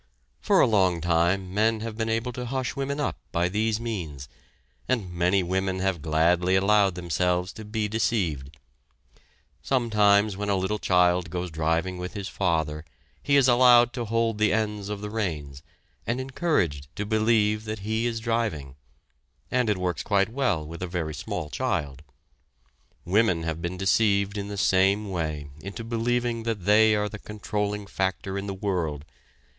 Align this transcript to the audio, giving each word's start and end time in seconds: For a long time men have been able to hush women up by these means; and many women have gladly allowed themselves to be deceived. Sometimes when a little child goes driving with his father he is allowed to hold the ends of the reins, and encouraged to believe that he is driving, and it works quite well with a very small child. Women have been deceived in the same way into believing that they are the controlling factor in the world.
For 0.39 0.59
a 0.61 0.65
long 0.65 0.99
time 0.99 1.53
men 1.53 1.81
have 1.81 1.95
been 1.95 2.09
able 2.09 2.31
to 2.33 2.47
hush 2.47 2.75
women 2.75 2.99
up 2.99 3.19
by 3.31 3.47
these 3.49 3.79
means; 3.79 4.27
and 4.87 5.13
many 5.13 5.43
women 5.43 5.77
have 5.77 6.01
gladly 6.01 6.55
allowed 6.55 6.95
themselves 6.95 7.53
to 7.53 7.63
be 7.63 7.87
deceived. 7.87 8.57
Sometimes 9.61 10.35
when 10.35 10.49
a 10.49 10.55
little 10.55 10.79
child 10.79 11.29
goes 11.29 11.51
driving 11.51 11.99
with 11.99 12.13
his 12.15 12.27
father 12.27 12.83
he 13.21 13.35
is 13.35 13.47
allowed 13.47 13.93
to 13.93 14.05
hold 14.05 14.39
the 14.39 14.51
ends 14.51 14.89
of 14.89 15.01
the 15.01 15.11
reins, 15.11 15.61
and 16.07 16.19
encouraged 16.19 16.87
to 16.95 17.05
believe 17.05 17.65
that 17.65 17.81
he 17.81 18.07
is 18.07 18.19
driving, 18.19 18.73
and 19.51 19.69
it 19.69 19.77
works 19.77 20.01
quite 20.01 20.29
well 20.29 20.65
with 20.65 20.81
a 20.81 20.87
very 20.87 21.13
small 21.13 21.51
child. 21.51 22.01
Women 23.05 23.43
have 23.43 23.61
been 23.61 23.77
deceived 23.77 24.35
in 24.35 24.47
the 24.47 24.57
same 24.57 25.11
way 25.11 25.51
into 25.61 25.83
believing 25.83 26.41
that 26.41 26.65
they 26.65 26.95
are 26.95 27.07
the 27.07 27.19
controlling 27.19 27.85
factor 27.85 28.35
in 28.35 28.47
the 28.47 28.55
world. 28.55 29.05